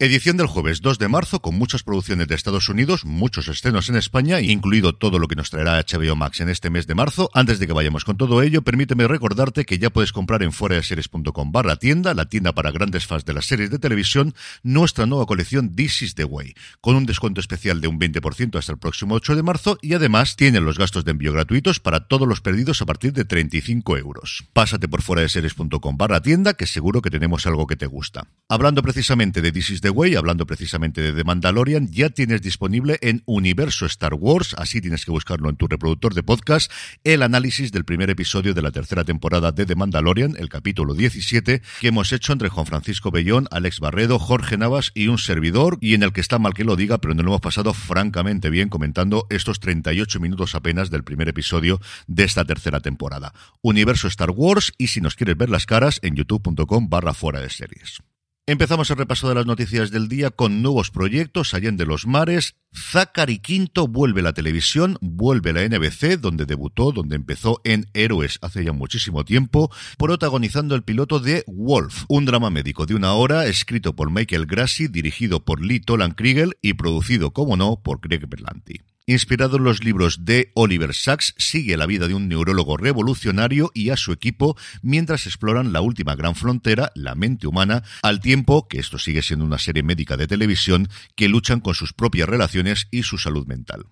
[0.00, 3.94] Edición del jueves 2 de marzo con muchas producciones de Estados Unidos, muchos estrenos en
[3.94, 7.30] España, incluido todo lo que nos traerá HBO Max en este mes de marzo.
[7.32, 11.52] Antes de que vayamos con todo ello, permíteme recordarte que ya puedes comprar en fueradeseries.com
[11.52, 15.76] barra tienda, la tienda para grandes fans de las series de televisión, nuestra nueva colección
[15.76, 19.36] This is the Way, con un descuento especial de un 20% hasta el próximo 8
[19.36, 22.86] de marzo y además tienen los gastos de envío gratuitos para todos los perdidos a
[22.86, 24.44] partir de 35 euros.
[24.54, 28.26] Pásate por series.com barra tienda que seguro que tenemos algo que te gusta.
[28.48, 32.96] Hablando precisamente de This is the Way, hablando precisamente de The Mandalorian, ya tienes disponible
[33.02, 36.72] en Universo Star Wars, así tienes que buscarlo en tu reproductor de podcast,
[37.04, 41.60] el análisis del primer episodio de la tercera temporada de The Mandalorian, el capítulo 17,
[41.82, 45.92] que hemos hecho entre Juan Francisco Bellón, Alex Barredo, Jorge Navas y un servidor, y
[45.92, 48.70] en el que está mal que lo diga, pero nos lo hemos pasado francamente bien
[48.70, 53.34] comentando estos 38 minutos apenas del primer episodio de esta tercera temporada.
[53.60, 57.50] Universo Star Wars y si nos quieres ver las caras en youtube.com barra fuera de
[57.50, 58.00] series.
[58.46, 62.56] Empezamos el repaso de las noticias del día con nuevos proyectos de los Mares.
[62.74, 67.86] Zachary Quinto vuelve a la televisión, vuelve a la NBC, donde debutó, donde empezó en
[67.94, 73.14] Héroes hace ya muchísimo tiempo, protagonizando el piloto de Wolf, un drama médico de una
[73.14, 78.00] hora escrito por Michael Grassi, dirigido por Lee Tolan Kriegel y producido, como no, por
[78.02, 78.82] Greg Berlanti.
[79.06, 83.90] Inspirado en los libros de Oliver Sacks, sigue la vida de un neurólogo revolucionario y
[83.90, 88.78] a su equipo mientras exploran la última gran frontera, la mente humana, al tiempo que
[88.78, 93.02] esto sigue siendo una serie médica de televisión que luchan con sus propias relaciones y
[93.02, 93.84] su salud mental.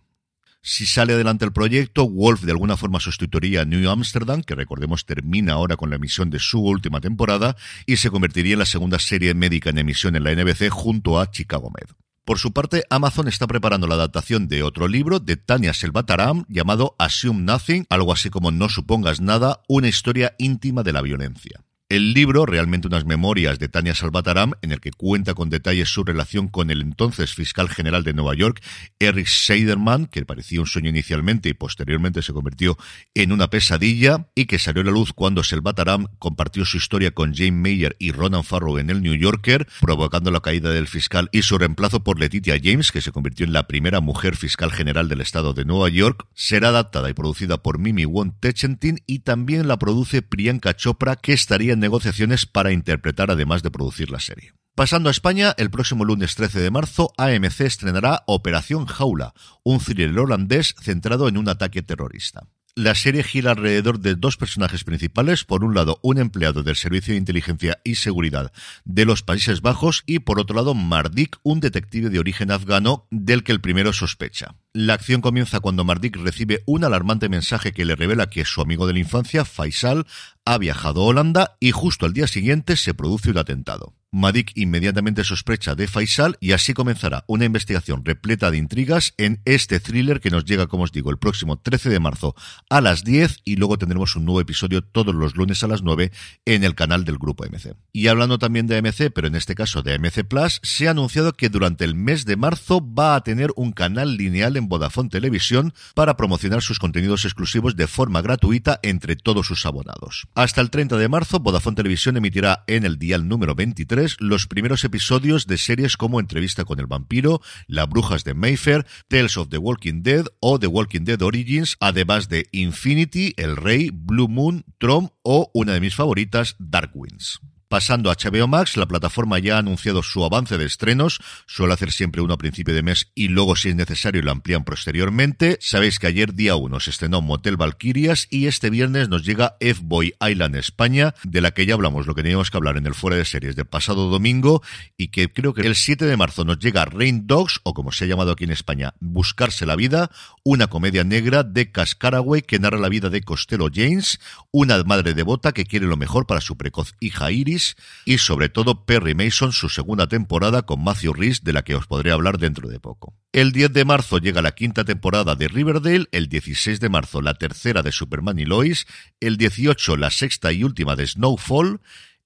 [0.63, 5.05] Si sale adelante el proyecto, Wolf de alguna forma sustituiría a New Amsterdam, que recordemos
[5.05, 8.99] termina ahora con la emisión de su última temporada, y se convertiría en la segunda
[8.99, 12.02] serie médica en emisión en la NBC junto a Chicago Med.
[12.25, 16.95] Por su parte, Amazon está preparando la adaptación de otro libro de Tania Selvataram llamado
[16.99, 21.65] Assume Nothing, algo así como No supongas nada, una historia íntima de la violencia.
[21.93, 26.05] El libro, realmente unas memorias de Tania Salvataram, en el que cuenta con detalles su
[26.05, 28.63] relación con el entonces fiscal general de Nueva York,
[28.99, 32.79] Eric Seiderman, que parecía un sueño inicialmente y posteriormente se convirtió
[33.13, 37.35] en una pesadilla, y que salió a la luz cuando Salvataram compartió su historia con
[37.35, 41.43] Jane Mayer y Ronan Farrow en el New Yorker, provocando la caída del fiscal y
[41.43, 45.21] su reemplazo por Letitia James, que se convirtió en la primera mujer fiscal general del
[45.21, 49.79] estado de Nueva York, será adaptada y producida por Mimi Won Techentin y también la
[49.79, 54.55] produce Priyanka Chopra, que estaría en negociaciones para interpretar además de producir la serie.
[54.75, 60.19] Pasando a España, el próximo lunes 13 de marzo, AMC estrenará Operación Jaula, un thriller
[60.19, 62.49] holandés centrado en un ataque terrorista.
[62.75, 67.13] La serie gira alrededor de dos personajes principales, por un lado un empleado del Servicio
[67.13, 68.51] de Inteligencia y Seguridad
[68.87, 73.45] de los Países Bajos y por otro lado Mardik, un detective de origen afgano del
[73.45, 74.55] que el primero sospecha.
[74.73, 78.87] La acción comienza cuando Mardik recibe un alarmante mensaje que le revela que su amigo
[78.87, 80.07] de la infancia, Faisal,
[80.47, 83.93] ha viajado a Holanda y justo al día siguiente se produce un atentado.
[84.15, 89.81] Madik inmediatamente sospecha de Faisal y así comenzará una investigación repleta de intrigas en este
[89.81, 92.35] thriller que nos llega, como os digo, el próximo 13 de marzo
[92.69, 96.13] a las 10 y luego tendremos un nuevo episodio todos los lunes a las 9
[96.45, 97.75] en el canal del grupo MC.
[97.91, 101.33] Y hablando también de MC, pero en este caso de MC Plus, se ha anunciado
[101.33, 105.73] que durante el mes de marzo va a tener un canal lineal en Vodafone Televisión
[105.95, 110.27] para promocionar sus contenidos exclusivos de forma gratuita entre todos sus abonados.
[110.35, 114.85] Hasta el 30 de marzo, Vodafone Televisión emitirá en el dial número 23 los primeros
[114.85, 119.59] episodios de series como Entrevista con el vampiro, La brujas de Mayfair, Tales of the
[119.59, 125.11] Walking Dead o The Walking Dead Origins, además de Infinity, El Rey, Blue Moon, Trom
[125.23, 127.41] o una de mis favoritas, Dark Winds.
[127.73, 131.91] Pasando a HBO Max, la plataforma ya ha anunciado su avance de estrenos, suele hacer
[131.91, 135.57] siempre uno a principio de mes y luego si es necesario lo amplían posteriormente.
[135.59, 140.13] Sabéis que ayer día 1 se estrenó Motel Valkyrias y este viernes nos llega F-Boy
[140.21, 143.17] Island España, de la que ya hablamos lo que teníamos que hablar en el fuera
[143.17, 144.63] de series del pasado domingo
[144.99, 148.05] y que creo que el 7 de marzo nos llega Rain Dogs o como se
[148.05, 150.11] ha llamado aquí en España, Buscarse la vida,
[150.45, 154.21] una comedia negra de Cascaraway que narra la vida de Costello James,
[154.51, 157.62] una madre devota que quiere lo mejor para su precoz hija Iris
[158.05, 161.87] y sobre todo Perry Mason, su segunda temporada con Matthew Rhys, de la que os
[161.87, 163.15] podré hablar dentro de poco.
[163.33, 167.35] El 10 de marzo llega la quinta temporada de Riverdale, el 16 de marzo la
[167.35, 168.87] tercera de Superman y Lois,
[169.21, 171.81] el 18 la sexta y última de Snowfall,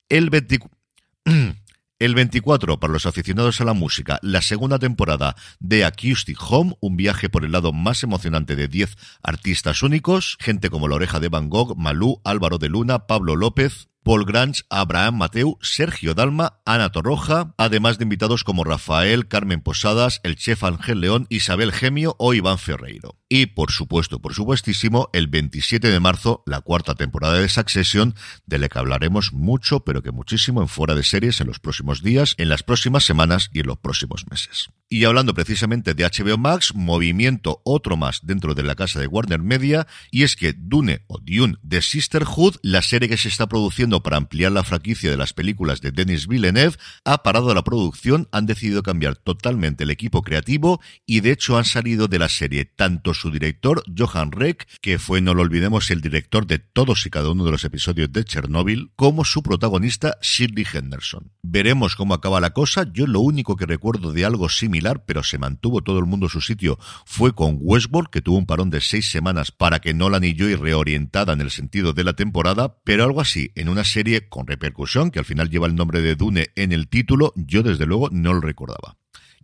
[0.09, 0.77] el 24...
[1.99, 6.99] El 24, para los aficionados a la música, la segunda temporada de Acoustic Home, un
[6.99, 11.31] viaje por el lado más emocionante de 10 artistas únicos, gente como La Oreja de
[11.31, 16.93] Van Gogh, Malú, Álvaro de Luna, Pablo López, Paul Grange, Abraham Mateu, Sergio Dalma, Ana
[16.93, 22.33] Torroja, además de invitados como Rafael, Carmen Posadas, el chef Ángel León, Isabel Gemio o
[22.33, 23.17] Iván Ferreiro.
[23.29, 28.15] Y por supuesto, por supuestísimo, el 27 de marzo, la cuarta temporada de Succession,
[28.47, 32.01] de la que hablaremos mucho, pero que muchísimo en fuera de series en los próximos
[32.01, 34.69] días, en las próximas semanas y en los próximos meses.
[34.89, 39.41] Y hablando precisamente de HBO Max, movimiento otro más dentro de la casa de Warner
[39.41, 44.05] Media, y es que Dune o Dune de Sisterhood, la serie que se está produciendo
[44.05, 48.47] para ampliar la franquicia de las películas de Denis Villeneuve, ha parado la producción, han
[48.47, 53.13] decidido cambiar totalmente el equipo creativo y de hecho han salido de la serie tanto
[53.13, 57.31] su director, Johan Reck, que fue, no lo olvidemos, el director de todos y cada
[57.31, 61.33] uno de los episodios de Chernobyl, como su protagonista, Shirley Henderson.
[61.43, 62.87] Veremos cómo acaba la cosa.
[62.93, 64.76] Yo lo único que recuerdo de algo similar,
[65.07, 68.47] pero se mantuvo todo el mundo en su sitio, fue con Westworld, que tuvo un
[68.47, 72.15] parón de seis semanas para que Nolan y Joy reorientada en el sentido de la
[72.15, 76.01] temporada, pero algo así, en una serie con repercusión, que al final lleva el nombre
[76.01, 78.97] de Dune en el título, yo desde luego no lo recordaba.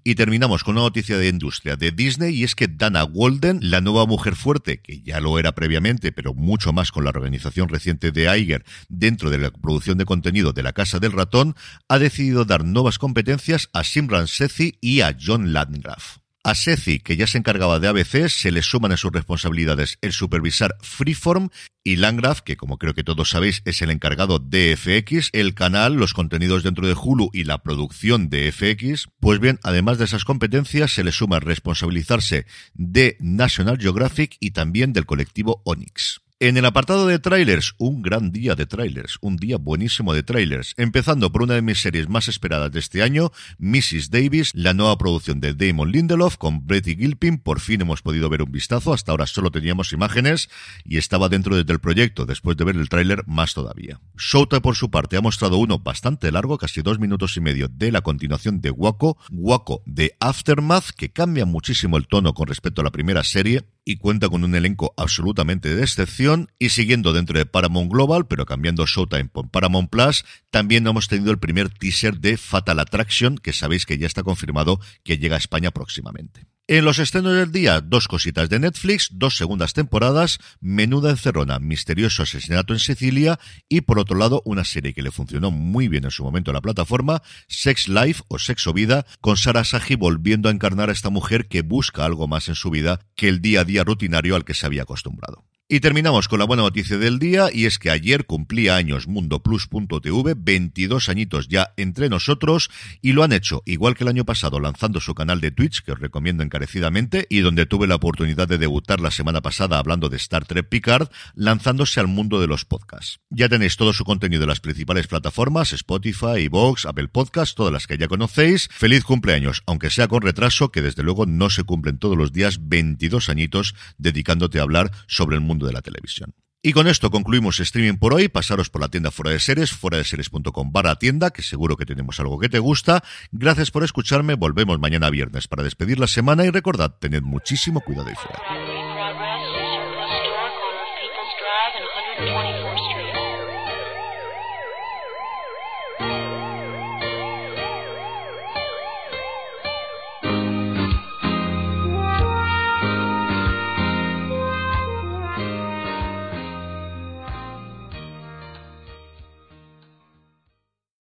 [0.05, 3.81] Y terminamos con una noticia de industria de Disney y es que Dana Walden, la
[3.81, 8.11] nueva mujer fuerte, que ya lo era previamente, pero mucho más con la organización reciente
[8.11, 11.55] de Iger dentro de la producción de contenido de la Casa del Ratón,
[11.89, 16.22] ha decidido dar nuevas competencias a Simran Sethi y a John Landgraf.
[16.45, 20.13] A Sethi, que ya se encargaba de ABC, se le suman a sus responsabilidades el
[20.13, 21.51] supervisar Freeform
[21.85, 25.95] y Landgraf, que como creo que todos sabéis es el encargado de FX, el canal,
[25.95, 29.09] los contenidos dentro de Hulu y la producción de FX.
[29.21, 34.93] Pues bien, además de esas competencias, se le suma responsabilizarse de National Geographic y también
[34.93, 36.23] del colectivo Onyx.
[36.43, 40.75] En el apartado de trailers, un gran día de trailers, un día buenísimo de trailers,
[40.77, 43.31] empezando por una de mis series más esperadas de este año,
[43.61, 44.11] Mrs.
[44.11, 48.43] Davis, la nueva producción de Damon Lindelof con Betty Gilpin, por fin hemos podido ver
[48.43, 50.51] un vistazo, hasta ahora solo teníamos imágenes
[50.85, 54.01] y estaba dentro del proyecto, después de ver el tráiler más todavía.
[54.19, 57.93] Showtime por su parte ha mostrado uno bastante largo, casi dos minutos y medio, de
[57.93, 62.85] la continuación de Waco, Waco de Aftermath, que cambia muchísimo el tono con respecto a
[62.85, 67.47] la primera serie, y cuenta con un elenco absolutamente de excepción y siguiendo dentro de
[67.47, 72.37] Paramount Global, pero cambiando Showtime por Paramount Plus, también hemos tenido el primer teaser de
[72.37, 76.52] Fatal Attraction, que sabéis que ya está confirmado que llega a España próximamente.
[76.69, 82.23] En los estrenos del día, dos cositas de Netflix, dos segundas temporadas, Menuda encerrona, misterioso
[82.23, 86.13] asesinato en Sicilia y por otro lado una serie que le funcionó muy bien en
[86.13, 90.53] su momento a la plataforma, Sex Life o Sexo Vida, con Sarah Saji volviendo a
[90.53, 93.65] encarnar a esta mujer que busca algo más en su vida que el día a
[93.65, 95.45] día rutinario al que se había acostumbrado.
[95.73, 100.35] Y terminamos con la buena noticia del día, y es que ayer cumplía años MundoPlus.tv,
[100.37, 102.69] 22 añitos ya entre nosotros,
[103.01, 105.93] y lo han hecho, igual que el año pasado, lanzando su canal de Twitch, que
[105.93, 110.19] os recomiendo encarecidamente, y donde tuve la oportunidad de debutar la semana pasada hablando de
[110.19, 113.21] Star Trek Picard, lanzándose al mundo de los podcasts.
[113.31, 117.87] Ya tenéis todo su contenido en las principales plataformas, Spotify, Vox, Apple Podcasts, todas las
[117.87, 118.69] que ya conocéis.
[118.71, 122.59] Feliz cumpleaños, aunque sea con retraso, que desde luego no se cumplen todos los días
[122.69, 126.35] 22 añitos dedicándote a hablar sobre el de la televisión.
[126.65, 128.29] Y con esto concluimos streaming por hoy.
[128.29, 131.87] Pasaros por la tienda fuera de series, fuera de series.com barra tienda, que seguro que
[131.87, 133.03] tenemos algo que te gusta.
[133.33, 134.35] Gracias por escucharme.
[134.35, 138.72] Volvemos mañana viernes para despedir la semana y recordad, tened muchísimo cuidado y fuera.